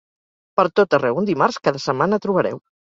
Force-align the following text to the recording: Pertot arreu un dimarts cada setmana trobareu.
Pertot 0.61 0.97
arreu 0.99 1.21
un 1.23 1.31
dimarts 1.31 1.63
cada 1.69 1.87
setmana 1.89 2.25
trobareu. 2.27 2.63